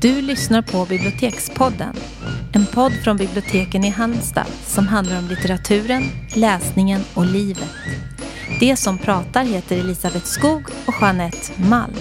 [0.00, 1.96] Du lyssnar på Bibliotekspodden.
[2.52, 6.02] En podd från biblioteken i Halmstad som handlar om litteraturen,
[6.34, 7.70] läsningen och livet.
[8.60, 11.94] Det som pratar heter Elisabeth Skog och Jeanette Malm.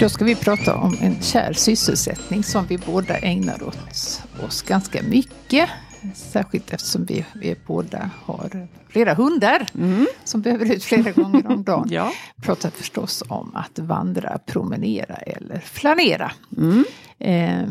[0.00, 5.02] Då ska vi prata om en kär sysselsättning som vi båda ägnar oss, oss ganska
[5.02, 5.70] mycket.
[6.14, 10.06] Särskilt eftersom vi, vi båda har flera hundar mm.
[10.24, 11.88] som behöver ut flera gånger om dagen.
[11.90, 12.12] ja.
[12.42, 16.32] Pratar förstås om att vandra, promenera eller flanera.
[16.56, 16.84] Mm.
[17.20, 17.66] Eh,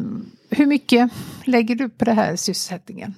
[0.49, 1.11] hur mycket
[1.45, 3.13] lägger du på den här sysselsättningen?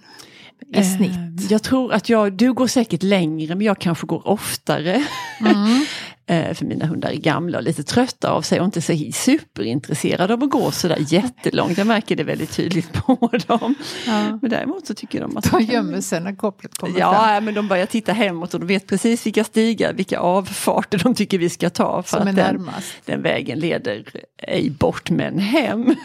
[0.74, 1.52] I eh, snitt?
[1.52, 5.06] Jag tror att jag, du går säkert längre men jag kanske går oftare.
[5.40, 5.86] Mm.
[6.26, 10.34] Eh, för mina hundar är gamla och lite trötta av sig och inte så superintresserade
[10.34, 11.78] av att gå sådär jättelångt.
[11.78, 13.76] Jag märker det väldigt tydligt på dem.
[14.08, 14.40] Ja.
[14.42, 15.52] Men däremot så tycker de att...
[15.52, 17.46] De gömmer sig när kopplet kommer Ja, fram.
[17.46, 21.38] men de börjar titta hemåt och de vet precis vilka stigar, vilka avfarter de tycker
[21.38, 22.04] vi ska ta.
[22.04, 22.70] För Som att den,
[23.06, 24.04] den, vägen leder
[24.38, 25.96] ej bort men hem.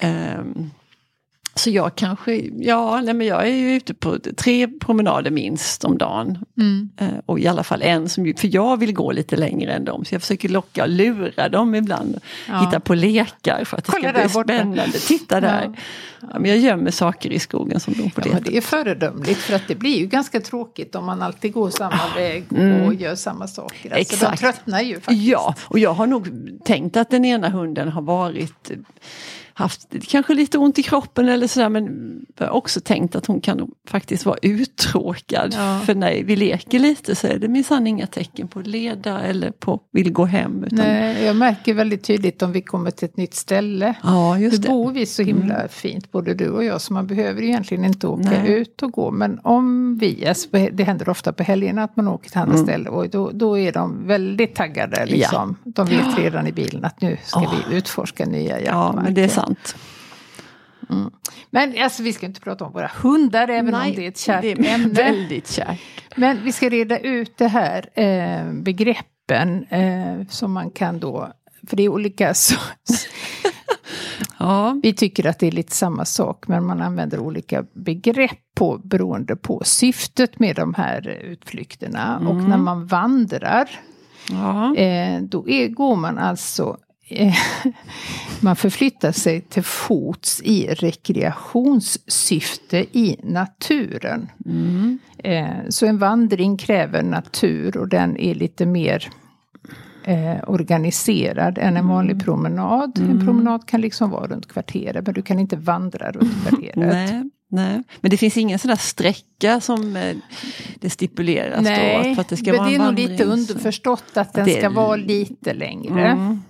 [0.00, 0.40] Mm.
[0.40, 0.70] um,
[1.60, 5.98] Så jag kanske, ja, nej men jag är ju ute på tre promenader minst om
[5.98, 6.38] dagen.
[6.56, 6.90] Mm.
[6.96, 10.04] Eh, och i alla fall en som, för jag vill gå lite längre än dem.
[10.04, 12.20] Så jag försöker locka och lura dem ibland.
[12.48, 12.60] Ja.
[12.60, 14.98] Hitta på lekar för att det Kolla ska bli spännande.
[14.98, 15.62] Titta där.
[15.64, 15.80] Ja.
[16.20, 19.54] Ja, men jag gömmer saker i skogen som de får ja, Det är föredömligt för
[19.54, 22.98] att det blir ju ganska tråkigt om man alltid går samma väg och mm.
[22.98, 23.94] gör samma saker.
[23.94, 24.40] Alltså, Exakt.
[24.40, 25.22] De tröttnar ju faktiskt.
[25.22, 26.28] Ja, och jag har nog
[26.64, 28.70] tänkt att den ena hunden har varit
[29.60, 34.26] haft kanske lite ont i kroppen eller sådär men också tänkt att hon kan faktiskt
[34.26, 35.54] vara uttråkad.
[35.56, 35.80] Ja.
[35.86, 39.80] För när vi leker lite så är det minsann inga tecken på leda eller på
[39.92, 40.64] vill gå hem.
[40.64, 40.78] Utan...
[40.78, 43.94] Nej, jag märker väldigt tydligt om vi kommer till ett nytt ställe.
[44.02, 44.68] Ja, just det.
[44.68, 45.68] bor vi så himla mm.
[45.68, 48.52] fint både du och jag så man behöver egentligen inte åka Nej.
[48.52, 49.10] ut och gå.
[49.10, 52.66] Men om vi, alltså, det händer ofta på helgerna att man åker till andra mm.
[52.66, 55.06] ställen och då, då är de väldigt taggade.
[55.06, 55.56] Liksom.
[55.64, 55.72] Ja.
[55.74, 57.54] De vet redan i bilen att nu ska oh.
[57.68, 58.98] vi utforska nya jaktmarker.
[58.98, 59.76] Ja, men det är sant sant.
[60.90, 61.10] Mm.
[61.50, 64.18] Men alltså, vi ska inte prata om våra hundar även Nej, om det är ett
[64.18, 64.94] kärt det är ämne.
[64.94, 65.78] Väldigt kärt.
[66.16, 71.32] Men vi ska reda ut det här eh, begreppen eh, som man kan då,
[71.68, 72.56] för det är olika så,
[74.38, 74.80] ja.
[74.82, 79.36] Vi tycker att det är lite samma sak men man använder olika begrepp på, beroende
[79.36, 82.16] på syftet med de här utflykterna.
[82.16, 82.28] Mm.
[82.28, 83.70] Och när man vandrar
[84.30, 84.76] ja.
[84.76, 86.78] eh, då är, går man alltså
[88.40, 94.28] man förflyttar sig till fots i rekreationssyfte i naturen.
[94.46, 94.98] Mm.
[95.18, 99.08] Eh, så en vandring kräver natur och den är lite mer
[100.04, 102.24] eh, organiserad än en vanlig mm.
[102.24, 102.98] promenad.
[102.98, 103.10] Mm.
[103.10, 106.76] En promenad kan liksom vara runt kvarteret men du kan inte vandra runt kvarteret.
[106.76, 107.30] Nej.
[107.52, 110.16] Nej, men det finns ingen sån där sträcka som eh,
[110.80, 112.14] det stipuleras Nej, då?
[112.14, 114.96] För att det ska men vara det är nog lite underförstått att den ska vara
[114.96, 116.06] lite längre.
[116.06, 116.40] Mm.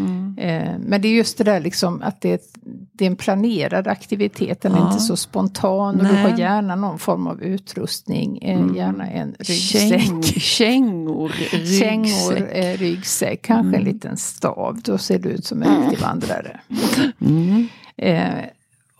[0.00, 0.38] Mm.
[0.38, 2.40] Eh, men det är just det där liksom att det är,
[2.92, 4.78] det är en planerad aktivitet, den ja.
[4.78, 8.76] är inte så spontan och du har gärna någon form av utrustning, eh, mm.
[8.76, 10.40] gärna en ryggsäck.
[10.40, 11.80] kängor, ryggsäck.
[11.80, 13.74] Kängor, eh, ryggsäck, kanske mm.
[13.74, 16.60] en liten stav, då ser du ut som en riktig vandrare.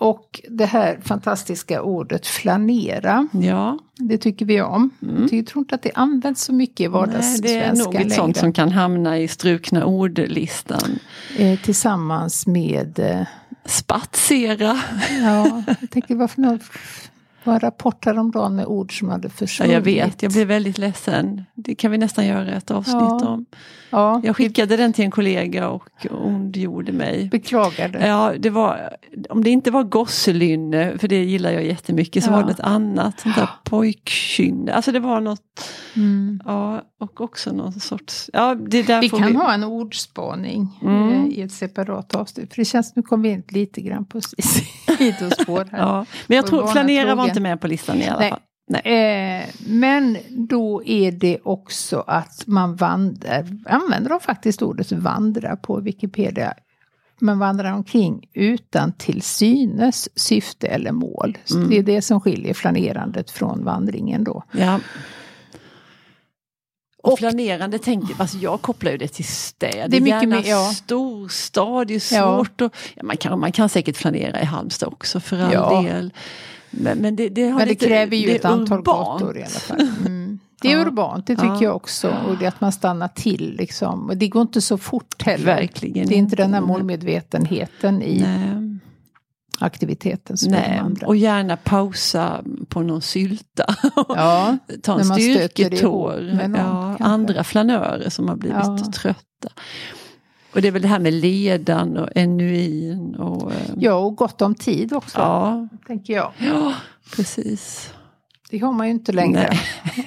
[0.01, 3.29] Och det här fantastiska ordet flanera.
[3.33, 3.79] Ja.
[3.97, 4.91] Det tycker vi om.
[5.03, 5.29] Mm.
[5.33, 8.37] Jag tror inte att det används så mycket i vardagssvenska Det är nog ett sånt
[8.37, 10.99] som kan hamna i strukna ordlistan.
[11.39, 13.27] Eh, tillsammans med eh,
[13.65, 14.81] Spatsera.
[15.23, 16.63] Ja, jag tänker varför något
[17.45, 19.73] var en rapport häromdagen med ord som hade försvunnit.
[19.73, 21.45] Ja, jag vet, jag blev väldigt ledsen.
[21.55, 23.29] Det kan vi nästan göra ett avsnitt ja.
[23.29, 23.47] om.
[23.91, 24.21] Ja.
[24.25, 27.29] Jag skickade den till en kollega och ondgjorde mig.
[27.33, 28.07] Beklagade.
[28.07, 28.91] Ja, det var,
[29.31, 32.37] om det inte var gosselynne, för det gillar jag jättemycket, så ja.
[32.37, 34.73] var det ett annat sånt där pojkkynne.
[34.73, 36.41] Alltså det var något, mm.
[36.45, 39.35] ja, och också någon sorts, ja det där Vi kan vi...
[39.35, 41.11] ha en ordspaning mm.
[41.11, 42.55] Eh, i ett separat avsnitt.
[42.55, 44.21] För det känns, nu kom vi in lite grann på
[45.01, 45.79] sidospår här.
[45.79, 46.07] ja.
[46.27, 48.31] Men jag tror, flanera var inte med på listan i alla Nej.
[48.31, 48.41] fall.
[48.85, 55.81] Eh, men då är det också att man vandrar, använder de faktiskt ordet vandra på
[55.81, 56.55] Wikipedia.
[57.21, 61.39] Man vandrar omkring utan till synes syfte eller mål.
[61.55, 61.71] Mm.
[61.71, 64.43] Det är det som skiljer flanerandet från vandringen då.
[64.53, 64.81] Ja.
[67.03, 70.43] Och, och flanerande tänker, alltså jag kopplar ju det till städer, det är mycket mer,
[70.47, 70.73] ja.
[70.75, 72.67] storstad, det är svårt ja.
[72.67, 75.83] att, ja, man, kan, man kan säkert flanera i Halmstad också för all ja.
[75.83, 76.13] del.
[76.71, 79.21] Men, men, det, det, men det lite, kräver ju ett antal urbant.
[79.21, 79.81] gator i alla fall.
[80.07, 80.39] Mm.
[80.61, 80.87] Det är ja.
[80.87, 81.63] urbant, det tycker ja.
[81.63, 82.17] jag också.
[82.29, 84.09] Och det att man stannar till liksom.
[84.09, 85.45] Och det går inte så fort heller.
[85.45, 88.81] Verkligen det är inte den här målmedvetenheten i Nej.
[89.61, 90.37] Aktiviteten.
[90.49, 90.83] Nej.
[91.05, 93.75] Och gärna pausa på någon sylta.
[94.09, 96.41] Ja, Ta en styrketår.
[96.57, 99.49] Ja, andra flanörer som har blivit trötta.
[100.55, 103.15] Och det är väl det här med ledan och enuin.
[103.15, 105.19] Och, eh, ja, och gott om tid också.
[105.19, 105.69] Ja.
[105.87, 106.33] Tänker jag.
[106.39, 106.75] Ja,
[107.17, 107.93] precis.
[108.51, 109.51] Det har man ju inte längre.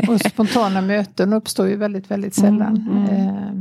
[0.07, 2.77] och spontana möten uppstår ju väldigt, väldigt sällan.
[2.77, 3.27] Mm, mm.
[3.27, 3.53] Eh,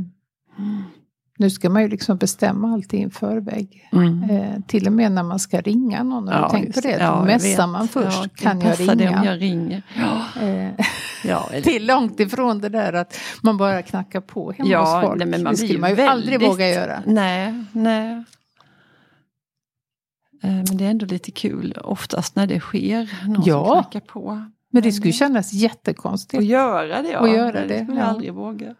[1.37, 3.89] nu ska man ju liksom bestämma allting i förväg.
[3.91, 4.29] Mm.
[4.29, 6.27] Eh, till och med när man ska ringa någon.
[6.27, 6.97] Har ja, du tänkt på det?
[6.99, 8.19] Ja, mässar man först.
[8.23, 9.25] Ja, kan jag ringa?
[9.25, 9.83] Jag ringer.
[9.95, 10.41] Ja.
[10.41, 10.85] Eh,
[11.23, 11.61] ja, eller...
[11.61, 15.17] Till långt ifrån det där att man bara knackar på hemma ja, hos folk.
[15.17, 16.33] Nej, men man det skulle man ju väldigt...
[16.33, 17.03] aldrig våga göra.
[17.05, 18.23] Nej, nej.
[20.43, 23.27] Eh, men det är ändå lite kul oftast när det sker.
[23.27, 23.65] Någon ja.
[23.65, 24.45] som knackar på.
[24.71, 26.39] Men det skulle kännas jättekonstigt.
[26.39, 27.19] Att göra det, ja.
[27.19, 28.75] Och göra det, det skulle jag aldrig våga.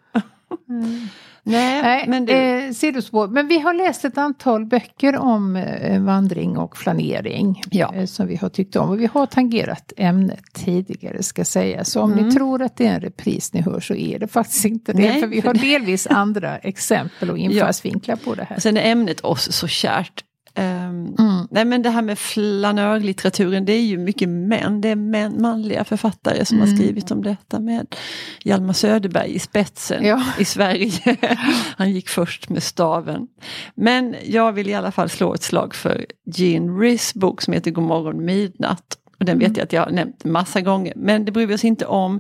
[0.70, 1.08] Mm.
[1.46, 2.66] Nej, Nej, men, det...
[2.66, 3.28] eh, sidospår.
[3.28, 7.62] men vi har läst ett antal böcker om eh, vandring och flanering.
[7.72, 7.94] Ja.
[7.96, 8.90] Eh, som vi har tyckt om.
[8.90, 11.84] Och vi har tangerat ämnet tidigare ska säga.
[11.84, 12.26] Så om mm.
[12.26, 15.10] ni tror att det är en repris ni hör så är det faktiskt inte det.
[15.10, 18.30] Nej, för vi har delvis andra exempel och infallsvinklar ja.
[18.30, 18.60] på det här.
[18.60, 20.24] Sen är ämnet oss så kärt.
[20.56, 21.48] Um, mm.
[21.52, 25.84] Nej men det här med flanörlitteraturen det är ju mycket män, det är män, manliga
[25.84, 26.70] författare som mm.
[26.70, 27.96] har skrivit om detta med
[28.44, 30.24] Hjalmar Söderberg i spetsen ja.
[30.40, 31.18] i Sverige.
[31.78, 33.28] Han gick först med staven.
[33.76, 37.72] Men jag vill i alla fall slå ett slag för Jean Riss bok som heter
[37.72, 38.98] Godmorgon midnatt.
[39.20, 39.58] Och den vet mm.
[39.58, 42.20] jag att jag har nämnt massa gånger, men det bryr vi oss inte om.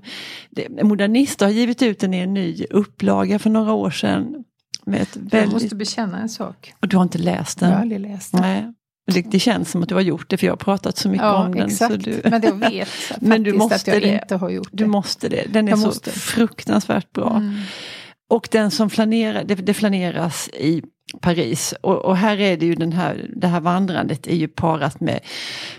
[0.82, 4.44] Modernister har givit ut en ny upplaga för några år sedan
[4.88, 5.34] ett väldigt...
[5.34, 6.74] Jag måste bekänna en sak.
[6.80, 7.70] Och du har inte läst den?
[7.70, 8.42] Jag har aldrig läst den.
[8.42, 8.74] Nej.
[9.12, 11.24] Det, det känns som att du har gjort det för jag har pratat så mycket
[11.24, 11.66] ja, om den.
[11.66, 11.94] Exakt.
[11.94, 12.22] Så du...
[12.24, 12.90] Men jag vet
[13.22, 14.14] men du måste att jag det.
[14.14, 14.78] inte har gjort det.
[14.78, 15.46] Du måste det.
[15.50, 16.12] Den är jag så måste.
[16.12, 17.36] fruktansvärt bra.
[17.36, 17.60] Mm.
[18.30, 20.84] Och den som flanerar, det, det flaneras i
[21.22, 21.74] Paris.
[21.82, 25.20] Och, och, här är det ju den här, det här vandrandet är ju parat med,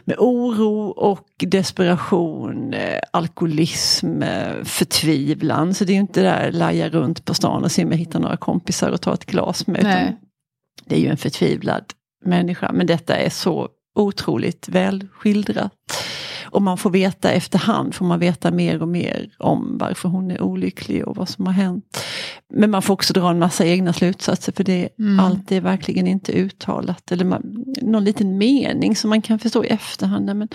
[0.05, 5.75] med oro och desperation, eh, alkoholism, eh, förtvivlan.
[5.75, 8.21] Så det är ju inte där laja runt på stan och se om jag hittar
[8.21, 9.81] några kompisar och ta ett glas med.
[9.81, 10.17] Utan
[10.85, 11.85] det är ju en förtvivlad
[12.25, 12.73] människa.
[12.73, 15.73] Men detta är så otroligt väl skildrat.
[16.55, 20.43] Och man får veta efterhand, får man veta mer och mer om varför hon är
[20.43, 22.05] olycklig och vad som har hänt.
[22.55, 25.21] Men man får också dra en massa egna slutsatser för det mm.
[25.21, 27.12] allt är verkligen inte uttalat.
[27.12, 30.25] Eller man, någon liten mening som man kan förstå i efterhand.
[30.27, 30.49] Men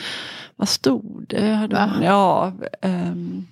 [0.56, 1.68] vad stod det?
[1.72, 1.92] Va?
[2.04, 3.48] Ja, um,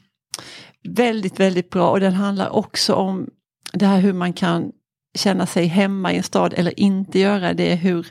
[0.84, 3.30] väldigt, väldigt bra och den handlar också om
[3.74, 4.72] det här hur man kan
[5.18, 7.76] känna sig hemma i en stad eller inte göra det.
[7.76, 8.08] Hur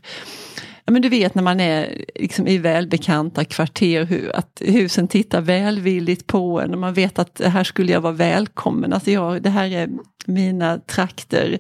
[0.87, 5.41] ja, men du vet när man är liksom i välbekanta kvarter, hur, att husen tittar
[5.41, 8.93] välvilligt på en och man vet att här skulle jag vara välkommen.
[8.93, 9.89] Alltså jag, det här är
[10.27, 11.59] mina trakter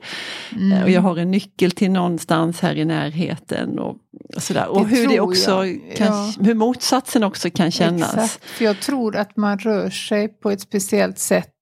[0.52, 0.82] mm.
[0.82, 3.78] och jag har en nyckel till någonstans här i närheten.
[3.78, 3.96] Och,
[4.36, 4.68] och sådär.
[4.68, 5.64] och hur, det också
[5.96, 6.32] kan, ja.
[6.40, 8.14] hur motsatsen också kan kännas.
[8.14, 8.44] Exakt.
[8.44, 11.55] För jag tror att man rör sig på ett speciellt sätt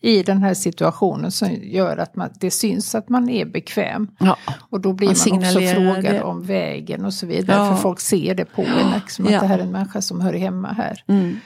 [0.00, 4.08] i den här situationen som gör att man, det syns att man är bekväm.
[4.18, 4.36] Ja.
[4.70, 6.22] Och då blir man, man också frågad det.
[6.22, 7.56] om vägen och så vidare.
[7.56, 7.74] Ja.
[7.74, 10.32] För folk ser det på en, liksom, att det här är en människa som hör
[10.32, 11.04] hemma här.
[11.08, 11.40] Mm.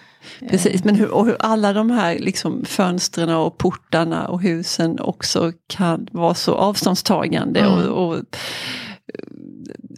[0.51, 5.53] Precis, men hur, och hur alla de här liksom fönstren och portarna och husen också
[5.67, 7.61] kan vara så avståndstagande.
[7.61, 7.73] Mm.
[7.75, 8.25] och, och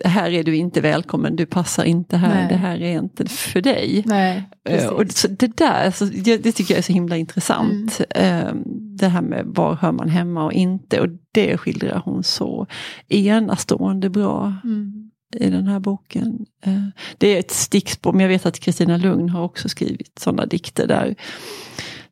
[0.05, 2.49] här är du inte välkommen, du passar inte här, Nej.
[2.49, 4.03] det här är inte för dig.
[4.07, 8.01] Nej, uh, och det där, så, det, det, tycker jag är så himla intressant.
[8.11, 8.47] Mm.
[8.47, 8.55] Uh,
[8.99, 12.67] det här med var hör man hemma och inte och det skildrar hon så
[13.09, 14.55] enastående bra.
[14.65, 15.11] Mm.
[15.37, 16.47] i den här boken.
[16.67, 20.47] Uh, det är ett stickspår, men jag vet att Kristina Lugn har också skrivit sådana
[20.47, 21.15] dikter där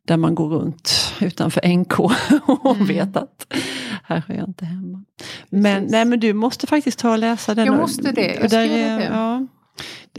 [0.07, 1.99] där man går runt utanför NK
[2.45, 2.87] och mm.
[2.87, 3.53] vet att
[4.13, 5.03] här hör jag inte hemma.
[5.49, 7.65] Men, nej, men du måste faktiskt ta och läsa den.
[7.65, 9.05] Jag måste det, jag där är, det.
[9.05, 9.47] Ja,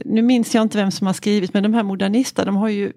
[0.05, 2.87] nu minns jag inte vem som har skrivit men de här modernisterna de har ju
[2.87, 2.93] eh,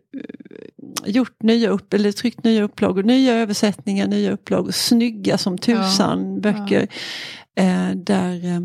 [1.06, 6.40] gjort nya upp, eller tryckt nya upplagor, nya översättningar, nya upplagor, snygga som tusan ja,
[6.42, 6.88] böcker.
[7.54, 7.64] Ja.
[7.64, 8.60] Eh, där eh,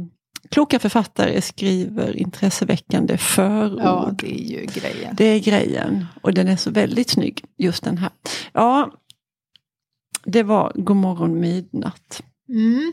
[0.50, 3.80] kloka författare skriver intresseväckande förord.
[3.80, 5.14] Ja, det är ju grejen.
[5.16, 6.06] Det är grejen.
[6.20, 8.10] Och den är så väldigt snygg, just den här.
[8.52, 8.92] Ja,
[10.24, 12.22] det var Godmorgon midnatt.
[12.48, 12.92] Mm.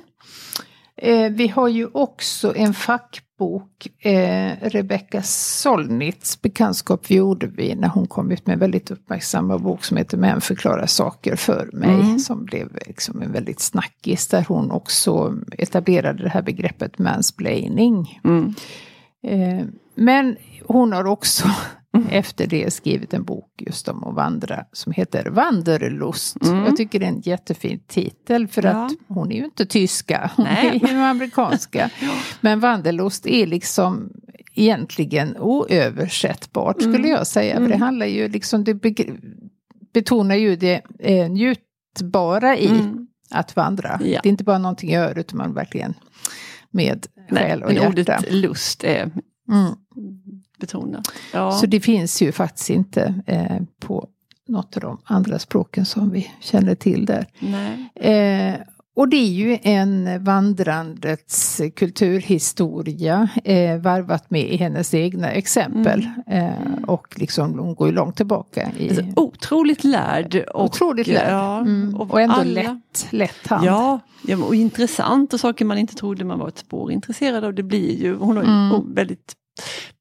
[1.01, 8.07] Eh, vi har ju också en fackbok, eh, Rebecka Solnits bekantskap gjorde vi när hon
[8.07, 12.01] kom ut med en väldigt uppmärksammad bok som heter Män förklarar saker för mig.
[12.01, 12.19] Mm.
[12.19, 18.19] Som blev liksom en väldigt snackis där hon också etablerade det här begreppet mansplaining.
[18.23, 18.53] Mm.
[19.23, 19.65] Eh,
[19.95, 21.49] men hon har också
[21.97, 22.09] mm.
[22.09, 26.43] efter det skrivit en bok just om att vandra som heter Wanderlust.
[26.43, 26.65] Mm.
[26.65, 28.85] Jag tycker det är en jättefin titel för ja.
[28.85, 30.81] att hon är ju inte tyska, hon Nej.
[30.83, 31.89] är ju amerikanska.
[32.41, 34.11] Men Wanderlust är liksom
[34.53, 37.09] egentligen oöversättbart skulle mm.
[37.09, 37.53] jag säga.
[37.53, 37.81] För det mm.
[37.81, 38.73] handlar ju liksom, det
[39.93, 43.07] betonar ju det eh, njutbara i mm.
[43.31, 43.99] att vandra.
[44.03, 44.19] Ja.
[44.23, 45.93] Det är inte bara någonting jag gör utan man verkligen
[46.71, 48.17] med själ och Nej, hjärta.
[48.17, 49.11] Ordet lust är
[49.51, 49.75] mm.
[50.57, 51.11] Betonat.
[51.33, 51.51] Ja.
[51.51, 54.07] Så det finns ju faktiskt inte eh, på
[54.47, 57.27] något av de andra språken som vi känner till där.
[57.95, 58.55] Eh,
[58.97, 66.07] och det är ju en vandrandets kulturhistoria eh, varvat med i hennes egna exempel.
[66.27, 66.47] Mm.
[66.47, 68.71] Eh, och liksom hon går ju långt tillbaka.
[68.77, 70.45] I, alltså, otroligt lärd.
[70.53, 71.31] Och, otroligt lärd.
[71.31, 71.95] Ja, mm.
[71.95, 73.65] och, och, ändå alla, lätt, lätt hand.
[73.65, 77.53] Ja, ja, och intressant och saker man inte trodde man var ett spår intresserad av.
[77.53, 78.93] Det blir ju, hon har mm.
[78.93, 79.33] väldigt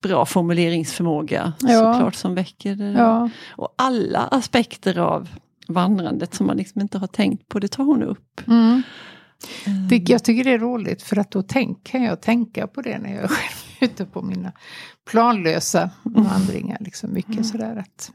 [0.02, 1.92] bra formuleringsförmåga ja.
[1.92, 2.92] såklart som väcker det.
[2.92, 3.30] Ja.
[3.48, 5.28] Och alla aspekter av
[5.68, 8.40] vandrandet som man liksom inte har tänkt på, det tar hon upp.
[8.46, 8.82] Mm.
[10.06, 13.14] Jag tycker det är roligt för att då tänk, kan jag tänka på det när
[13.14, 14.52] jag är själv ute på mina
[15.10, 16.78] planlösa vandringar.
[16.80, 17.44] Liksom mycket mm.
[17.44, 18.12] sådär att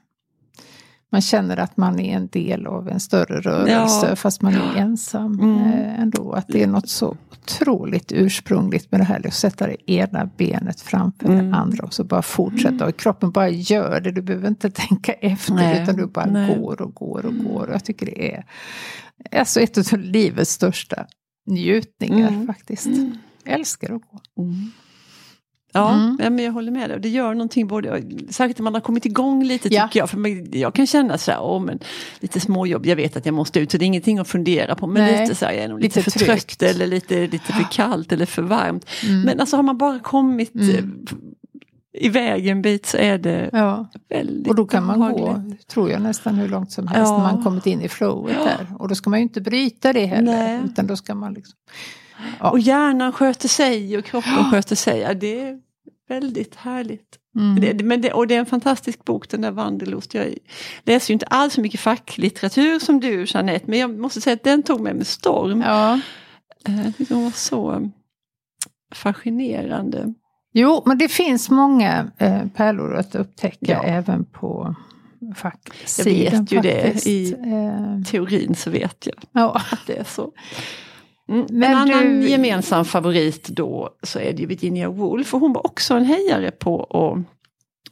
[1.12, 4.16] man känner att man är en del av en större rörelse ja.
[4.16, 5.58] fast man är ensam mm.
[5.58, 6.34] Eh, ändå.
[6.34, 10.82] Att det är något så otroligt ursprungligt med det här att sätta det ena benet
[10.82, 11.50] framför mm.
[11.50, 12.76] det andra och så bara fortsätta.
[12.76, 12.88] Mm.
[12.88, 15.84] Och kroppen bara gör det, du behöver inte tänka efter Nej.
[15.84, 16.58] utan du bara Nej.
[16.58, 17.68] går och går och går.
[17.68, 18.46] Och jag tycker det är
[19.40, 21.06] alltså ett av livets största
[21.46, 22.48] njutningar mm.
[22.48, 22.86] faktiskt.
[22.86, 23.18] Mm.
[23.44, 24.44] Jag älskar att gå.
[24.44, 24.72] Mm.
[25.74, 26.16] Ja, mm.
[26.18, 27.00] men jag håller med dig.
[27.00, 29.90] Det gör någonting både, särskilt när man har kommit igång lite tycker ja.
[29.94, 30.10] jag.
[30.10, 31.80] För jag kan känna så här, oh, men
[32.20, 34.88] lite småjobb, jag vet att jag måste ut så det är ingenting att fundera på.
[34.88, 35.22] Men Nej.
[35.22, 38.12] lite så här, jag är nog lite, lite för trött eller lite, lite för kallt
[38.12, 38.86] eller för varmt.
[39.04, 39.22] Mm.
[39.22, 40.70] Men alltså har man bara kommit mm.
[40.70, 41.18] Eh,
[41.94, 43.90] iväg en bit så är det ja.
[44.10, 47.18] väldigt Och då kan man gå, tror jag, nästan hur långt som helst ja.
[47.18, 48.68] när man kommit in i flowet där.
[48.80, 50.38] Och då ska man ju inte bryta det heller.
[50.38, 50.60] Nej.
[50.66, 51.54] Utan då ska man liksom
[52.40, 52.52] Ja.
[52.52, 54.50] Och hjärnan sköter sig och kroppen ja.
[54.52, 55.16] sköter sig.
[55.16, 55.60] Det är
[56.10, 57.18] väldigt härligt.
[57.36, 57.78] Mm.
[57.78, 60.14] Det, men det, och det är en fantastisk bok den där Vandelust.
[60.14, 60.36] Jag
[60.84, 64.44] läser ju inte alls så mycket facklitteratur som du Jeanette, men jag måste säga att
[64.44, 65.62] den tog mig med storm.
[65.62, 66.00] Ja.
[66.68, 67.90] Eh, jag tyckte hon var så
[68.96, 70.14] fascinerande.
[70.54, 73.84] Jo, men det finns många eh, pärlor att upptäcka ja.
[73.84, 74.76] även på
[75.36, 76.14] facksidan.
[76.14, 77.06] Jag vet ju faktiskt.
[77.06, 78.04] det, i eh.
[78.12, 79.62] teorin så vet jag ja.
[79.72, 80.32] att det är så.
[81.32, 81.46] Mm.
[81.50, 82.30] Men en annan du...
[82.30, 86.84] gemensam favorit då så är det Virginia Woolf och hon var också en hejare på
[86.84, 87.42] att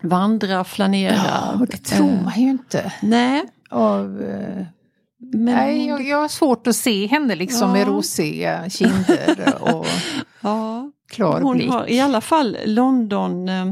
[0.09, 1.15] vandra, flanera.
[1.15, 2.93] Ja, det tror man ju inte.
[3.01, 3.43] Nej.
[3.69, 4.65] Av, eh,
[5.33, 5.55] men...
[5.55, 7.73] Nej, jag, jag har svårt att se henne liksom ja.
[7.73, 9.85] med rosiga kinder och
[10.41, 10.91] ja.
[11.11, 11.69] klar hon blick.
[11.69, 13.65] Har i alla fall London eh,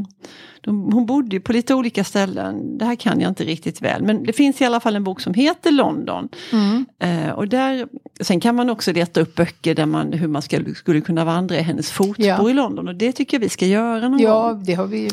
[0.67, 4.03] de, hon bodde ju på lite olika ställen, det här kan jag inte riktigt väl,
[4.03, 6.29] men det finns i alla fall en bok som heter London.
[6.53, 6.85] Mm.
[6.99, 7.87] Eh, och där,
[8.21, 11.55] sen kan man också leta upp böcker där man, hur man ska, skulle kunna vandra
[11.55, 12.49] i hennes fotspår ja.
[12.49, 14.63] i London och det tycker jag vi ska göra någon ja, gång.
[14.63, 15.09] det har vi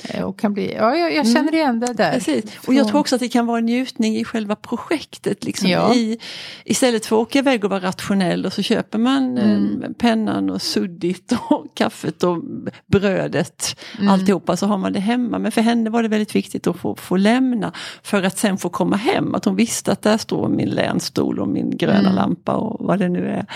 [0.09, 1.55] Eh, och kan bli, ja, jag, jag känner mm.
[1.55, 2.13] igen det där.
[2.13, 2.45] Precis.
[2.67, 5.45] Och jag tror också att det kan vara en njutning i själva projektet.
[5.45, 5.69] Liksom.
[5.71, 5.95] Ja.
[5.95, 6.19] I,
[6.65, 9.83] istället för att åka iväg och vara rationell och så köper man mm.
[9.83, 12.45] eh, pennan och suddigt och kaffet och
[12.87, 13.77] brödet.
[13.99, 14.09] Mm.
[14.09, 15.39] Alltihopa så har man det hemma.
[15.39, 17.73] Men för henne var det väldigt viktigt att få, få lämna
[18.03, 19.35] för att sen få komma hem.
[19.35, 22.15] Att hon visste att där står min länstol och min gröna mm.
[22.15, 23.47] lampa och vad det nu är.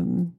[0.00, 0.32] Um,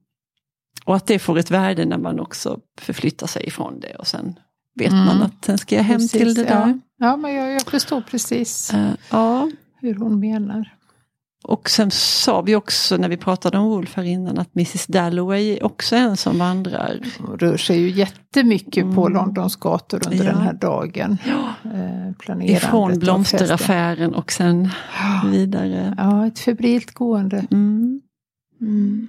[0.84, 4.38] och att det får ett värde när man också förflyttar sig ifrån det och sen
[4.74, 5.04] vet mm.
[5.04, 6.50] man att sen ska jag hem precis, till det där.
[6.50, 9.50] Ja, ja men jag, jag förstår precis uh, ja.
[9.80, 10.72] hur hon menar.
[11.44, 15.56] Och sen sa vi också när vi pratade om Wolf här innan att Mrs Dalloway
[15.56, 17.00] är också en som vandrar.
[17.18, 18.94] Hon rör sig ju jättemycket mm.
[18.94, 20.32] på Londons gator under ja.
[20.32, 21.18] den här dagen.
[21.26, 21.70] Ja.
[21.70, 25.28] Eh, Ifrån blomsteraffären och sen ja.
[25.30, 25.94] vidare.
[25.98, 27.46] Ja, ett febrilt gående.
[27.50, 28.00] Mm.
[28.60, 29.08] Mm.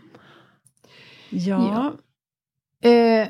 [1.30, 1.94] Ja.
[2.84, 3.28] Eh,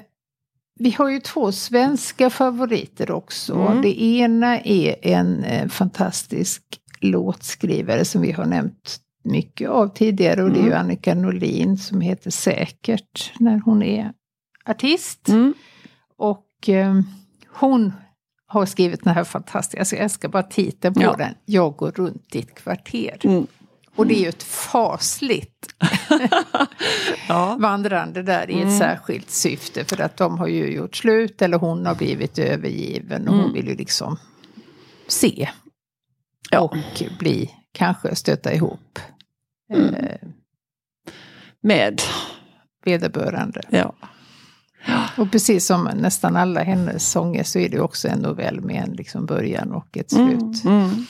[0.79, 3.53] vi har ju två svenska favoriter också.
[3.53, 3.81] Mm.
[3.81, 6.63] Det ena är en eh, fantastisk
[6.99, 10.79] låtskrivare som vi har nämnt mycket av tidigare och det är ju mm.
[10.79, 14.13] Annika Norlin som heter Säkert när hon är
[14.65, 15.29] artist.
[15.29, 15.53] Mm.
[16.17, 16.99] Och eh,
[17.47, 17.93] hon
[18.45, 21.15] har skrivit den här fantastiska, alltså jag älskar bara titeln på ja.
[21.17, 23.17] den, Jag går runt ditt kvarter.
[23.23, 23.47] Mm.
[23.95, 25.73] Och det är ju ett fasligt
[27.27, 27.57] ja.
[27.59, 28.79] vandrande där i ett mm.
[28.79, 29.85] särskilt syfte.
[29.85, 33.45] För att de har ju gjort slut eller hon har blivit övergiven och mm.
[33.45, 34.17] hon vill ju liksom
[35.07, 35.49] se.
[36.51, 36.59] Ja.
[36.59, 38.99] Och bli, kanske stöta ihop.
[39.73, 39.95] Mm.
[39.95, 40.17] Eh,
[41.61, 42.01] Med
[42.85, 43.61] vederbörande.
[43.69, 43.95] Ja.
[45.17, 48.93] Och precis som nästan alla hennes sånger så är det också en novell med en
[48.93, 50.63] liksom början och ett slut.
[50.65, 50.89] Mm.
[50.89, 51.05] Mm.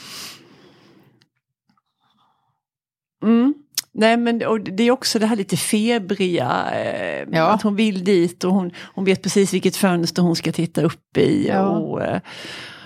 [3.24, 3.54] Mm.
[3.94, 7.50] Nej men och det är också det här lite febriga, eh, ja.
[7.50, 11.16] att hon vill dit och hon, hon vet precis vilket fönster hon ska titta upp
[11.16, 11.46] i.
[11.48, 11.68] Ja.
[11.68, 12.20] Och, eh,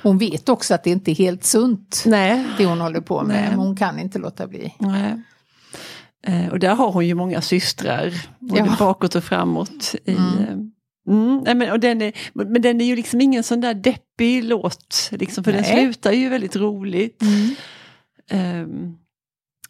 [0.03, 2.45] hon vet också att det inte är helt sunt, nej.
[2.59, 3.49] det hon håller på med, nej.
[3.49, 4.75] men hon kan inte låta bli.
[4.79, 5.23] Nej.
[6.27, 8.77] Eh, och där har hon ju många systrar, både ja.
[8.79, 9.95] bakåt och framåt.
[10.05, 10.39] I, mm.
[10.39, 14.45] Eh, mm, men, och den är, men den är ju liksom ingen sån där deppig
[14.45, 15.63] låt, liksom, för nej.
[15.63, 17.23] den slutar ju väldigt roligt.
[17.23, 18.63] Mm.
[18.63, 18.99] Um,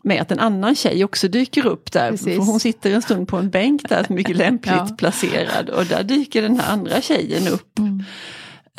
[0.02, 2.10] med att en annan tjej också dyker upp där.
[2.10, 2.36] Precis.
[2.36, 4.96] För hon sitter en stund på en bänk där, mycket lämpligt ja.
[4.98, 5.70] placerad.
[5.70, 7.78] Och där dyker den här andra tjejen upp.
[7.78, 8.04] Mm.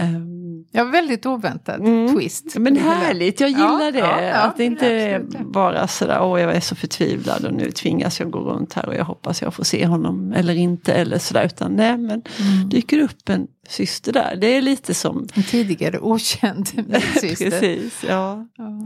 [0.01, 2.15] Um, ja, väldigt oväntad mm.
[2.15, 2.58] twist.
[2.58, 3.99] Men härligt, jag gillar ja, det.
[3.99, 7.71] Ja, ja, att det inte är bara sådär, åh jag är så förtvivlad och nu
[7.71, 10.93] tvingas jag gå runt här och jag hoppas jag får se honom eller inte.
[10.93, 12.69] Eller sådär, utan nej men mm.
[12.69, 14.36] dyker upp en syster där.
[14.36, 15.27] Det är lite som...
[15.34, 16.67] En tidigare okänd
[17.21, 17.49] syster.
[17.49, 18.47] Precis, ja.
[18.58, 18.86] Um,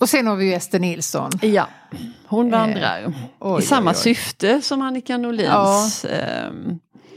[0.00, 1.30] och sen har vi ju Ester Nilsson.
[1.42, 1.68] Ja,
[2.26, 4.02] hon vandrar eh, oj, i samma oj, oj.
[4.02, 6.04] syfte som Annika Norlins.
[6.04, 6.52] Ja, eh,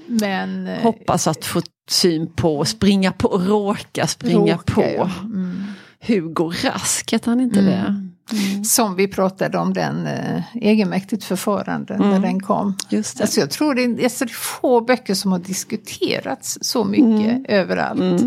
[0.08, 4.82] men, eh, hoppas att få syn på, springa på, råka springa råka, på.
[4.82, 5.12] Ja.
[5.24, 5.64] Mm.
[6.02, 7.72] Hugo Rask, heter han inte mm.
[7.72, 8.10] det?
[8.32, 8.64] Mm.
[8.64, 12.10] Som vi pratade om den eh, egenmäktigt förfarande mm.
[12.10, 12.78] när den kom.
[12.90, 13.24] Just det.
[13.24, 17.32] Alltså jag tror det är, alltså det är få böcker som har diskuterats så mycket
[17.32, 17.46] mm.
[17.48, 18.22] överallt.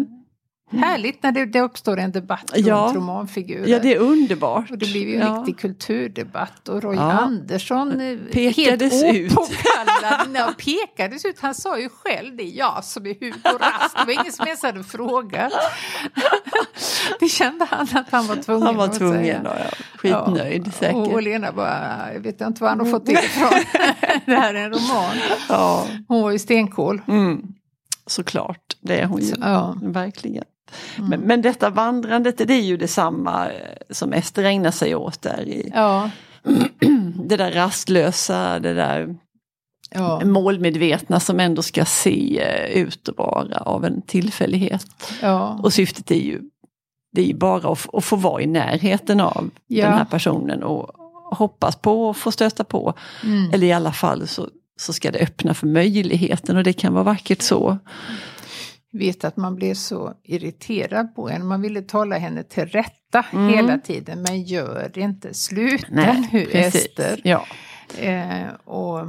[0.73, 0.83] Mm.
[0.83, 2.93] Härligt när det, det, uppstår en debatt runt ja.
[2.95, 3.69] romanfigurer.
[3.69, 4.71] Ja, det är underbart.
[4.71, 5.39] Och det blir ju en ja.
[5.39, 6.69] riktig kulturdebatt.
[6.69, 7.13] Och Roy ja.
[7.13, 9.33] Andersson pekades helt ut.
[10.35, 11.41] ja, pekades ut.
[11.41, 13.97] Han sa ju själv det, jag som är Hugo Rask.
[13.97, 15.53] Det var ingen som ens hade frågat.
[17.21, 19.71] det kände han att han var tvungen Han var tvungen, då, ja.
[19.97, 20.73] Skitnöjd ja.
[20.73, 20.95] säkert.
[20.95, 23.51] Och, och Lena bara, jag vet inte vad han har fått det ifrån.
[24.27, 25.17] det här är en roman.
[25.49, 25.87] Ja.
[26.09, 27.03] Hon var ju stenkol.
[27.09, 27.43] Mm.
[28.07, 29.35] Såklart, det är hon ju.
[29.41, 29.77] Ja.
[29.83, 30.45] Verkligen.
[30.99, 31.11] Mm.
[31.11, 33.53] Men, men detta vandrandet det är ju detsamma eh,
[33.91, 35.49] som Ester ägnar sig åt där.
[35.49, 36.11] I, ja.
[37.29, 39.17] det där rastlösa, det där
[39.91, 40.25] ja.
[40.25, 44.87] målmedvetna som ändå ska se eh, ut och vara av en tillfällighet.
[45.23, 45.61] Ja.
[45.63, 46.41] Och syftet är ju,
[47.13, 50.91] det är ju bara att, att få vara i närheten av den här personen och
[51.37, 52.95] hoppas på att få stöta på.
[53.25, 53.51] Mm.
[53.53, 54.49] Eller i alla fall så,
[54.81, 57.79] så ska det öppna för möjligheten och det kan vara vackert så
[58.93, 61.45] vet att man blev så irriterad på henne.
[61.45, 63.49] Man ville tala henne till rätta mm.
[63.49, 64.23] hela tiden.
[64.23, 66.87] Men gör det inte, sluta Nej, nu precis.
[66.87, 67.21] Ester.
[67.25, 67.47] Ja.
[67.99, 69.07] Eh, och...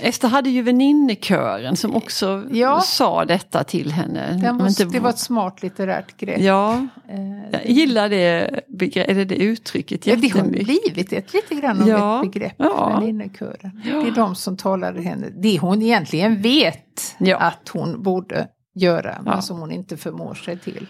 [0.00, 2.80] Ester hade ju väninnekören som också ja.
[2.80, 4.52] sa detta till henne.
[4.58, 4.84] Var, inte...
[4.84, 6.40] Det var ett smart litterärt grepp.
[6.40, 10.06] Ja, eh, jag gillar det, eller det uttrycket.
[10.06, 12.24] Ja, det har blivit ett, lite grann av ja.
[12.24, 12.88] ett begrepp, ja.
[12.88, 13.82] väninnekören.
[13.84, 19.22] Det är de som talade henne, det hon egentligen vet att hon borde göra, ja.
[19.32, 20.86] men som hon inte förmår sig till.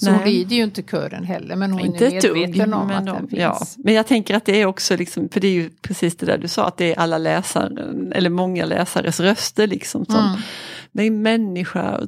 [0.00, 0.14] Så Nej.
[0.14, 3.28] hon lider ju inte kören heller, men hon inte är medveten om att de, den
[3.28, 3.40] finns.
[3.40, 3.60] Ja.
[3.76, 6.38] Men jag tänker att det är också, liksom, för det är ju precis det där
[6.38, 10.40] du sa, att det är alla läsare, eller många läsares röster liksom som mm.
[10.92, 12.00] det är en människa,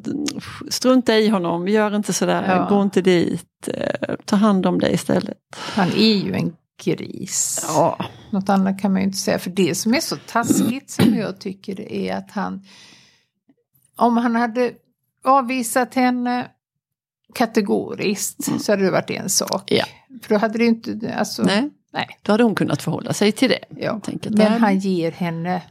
[0.68, 2.76] strunta i honom, gör inte sådär, ja.
[2.76, 5.38] gå inte dit, eh, ta hand om dig istället.
[5.56, 6.52] Han är ju en
[6.84, 7.66] gris.
[7.68, 8.04] Ja.
[8.30, 11.40] Något annat kan man ju inte säga, för det som är så taskigt som jag
[11.40, 12.64] tycker är att han,
[14.00, 14.72] om han hade
[15.24, 16.50] avvisat henne
[17.34, 18.60] kategoriskt mm.
[18.60, 19.62] så hade det varit en sak.
[19.66, 19.84] Ja.
[20.22, 21.70] För då hade det inte, alltså, nej.
[21.92, 22.08] nej.
[22.22, 23.64] Då hade hon kunnat förhålla sig till det.
[23.76, 24.00] Ja.
[24.22, 25.62] Men han ger henne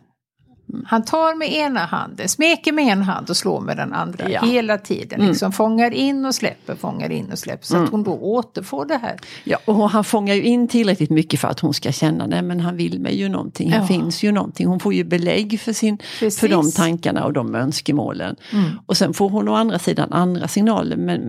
[0.85, 4.41] han tar med ena handen, smeker med en hand och slår med den andra ja.
[4.41, 5.19] hela tiden.
[5.19, 5.29] Mm.
[5.29, 5.51] Liksom mm.
[5.51, 7.65] Fångar in och släpper, fångar in och släpper.
[7.65, 7.85] Så mm.
[7.85, 9.19] att hon då återfår det här.
[9.43, 12.59] Ja, och han fångar ju in tillräckligt mycket för att hon ska känna, nej men
[12.59, 13.87] han vill mig ju någonting, här ja.
[13.87, 14.67] finns ju någonting.
[14.67, 15.97] Hon får ju belägg för, sin,
[16.39, 18.35] för de tankarna och de önskemålen.
[18.53, 18.69] Mm.
[18.85, 20.97] Och sen får hon å andra sidan andra signaler.
[20.97, 21.21] Men,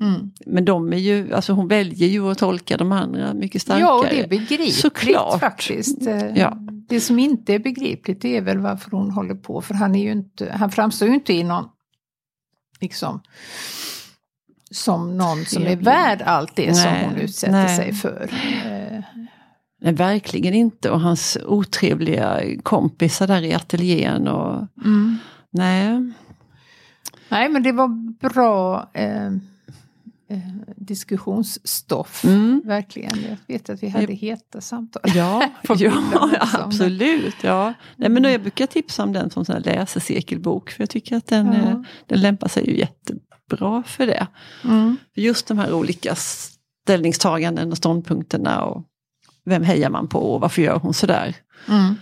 [0.00, 0.30] mm.
[0.46, 3.80] men de är ju, alltså hon väljer ju att tolka de andra mycket starkare.
[3.80, 5.40] Ja, och det är begripligt Såklart.
[5.40, 5.98] faktiskt.
[6.34, 6.56] Ja.
[6.88, 9.60] Det som inte är begripligt är väl varför hon håller på.
[9.60, 11.68] För han, är ju inte, han framstår ju inte i någon,
[12.80, 13.20] liksom,
[14.70, 17.76] som någon som är värd allt det nej, som hon utsätter nej.
[17.76, 18.30] sig för.
[19.80, 20.90] Nej, verkligen inte.
[20.90, 24.28] Och hans otrevliga kompisar där i ateljén.
[24.28, 25.18] Och, mm.
[25.50, 26.12] Nej.
[27.28, 27.88] Nej, men det var
[28.28, 28.90] bra.
[30.32, 30.38] Eh,
[30.76, 32.24] diskussionsstoff.
[32.24, 32.62] Mm.
[32.64, 33.18] Verkligen.
[33.28, 35.02] Jag vet att vi hade heta samtal.
[35.14, 36.02] Ja, ja
[36.52, 37.36] absolut.
[37.42, 37.74] Ja.
[37.96, 40.70] Nej, men jag brukar tipsa om den som läsecirkelbok.
[40.70, 41.52] För jag tycker att den, ja.
[41.52, 44.26] Eh, den lämpar sig ju jättebra för det.
[44.64, 44.96] Mm.
[45.14, 48.64] Just de här olika ställningstaganden och ståndpunkterna.
[48.64, 48.84] Och
[49.44, 51.34] vem hejar man på och varför gör hon sådär?
[51.68, 51.94] Mm.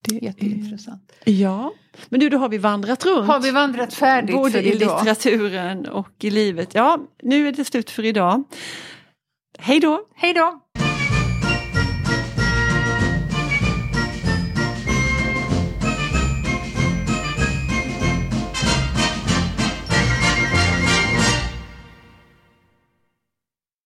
[0.00, 1.12] Det är jätteintressant.
[1.24, 1.72] Ja,
[2.08, 3.26] men nu då har vi vandrat runt.
[3.26, 4.98] Har vi vandrat färdigt Både för i idag?
[4.98, 6.74] litteraturen och i livet.
[6.74, 8.44] Ja, nu är det slut för idag.
[9.58, 10.00] Hej då!
[10.14, 10.60] Hej då!